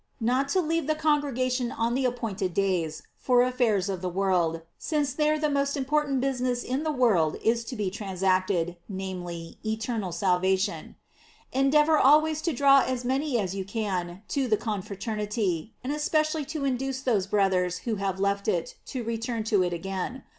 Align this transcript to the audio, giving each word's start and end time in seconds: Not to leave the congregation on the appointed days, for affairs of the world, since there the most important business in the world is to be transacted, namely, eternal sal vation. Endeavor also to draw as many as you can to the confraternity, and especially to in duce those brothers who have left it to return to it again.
Not 0.19 0.49
to 0.49 0.61
leave 0.61 0.87
the 0.87 0.95
congregation 0.95 1.71
on 1.71 1.93
the 1.93 2.05
appointed 2.05 2.55
days, 2.55 3.03
for 3.17 3.43
affairs 3.43 3.87
of 3.87 4.01
the 4.01 4.09
world, 4.09 4.61
since 4.79 5.13
there 5.13 5.37
the 5.37 5.47
most 5.47 5.77
important 5.77 6.21
business 6.21 6.63
in 6.63 6.81
the 6.81 6.91
world 6.91 7.37
is 7.43 7.63
to 7.65 7.75
be 7.75 7.91
transacted, 7.91 8.77
namely, 8.89 9.59
eternal 9.63 10.11
sal 10.11 10.39
vation. 10.41 10.95
Endeavor 11.51 11.99
also 11.99 12.33
to 12.45 12.51
draw 12.51 12.79
as 12.81 13.05
many 13.05 13.37
as 13.39 13.53
you 13.53 13.63
can 13.63 14.23
to 14.29 14.47
the 14.47 14.57
confraternity, 14.57 15.75
and 15.83 15.93
especially 15.93 16.45
to 16.45 16.65
in 16.65 16.77
duce 16.77 17.01
those 17.01 17.27
brothers 17.27 17.77
who 17.85 17.97
have 17.97 18.19
left 18.19 18.47
it 18.47 18.77
to 18.87 19.03
return 19.03 19.43
to 19.43 19.61
it 19.63 19.71
again. 19.71 20.23